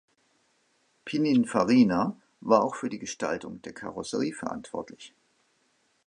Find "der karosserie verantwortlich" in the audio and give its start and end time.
3.61-5.13